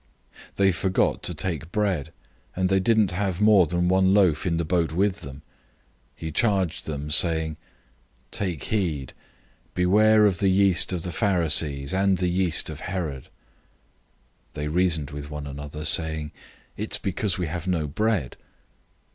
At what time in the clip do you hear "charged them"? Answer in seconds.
6.31-7.11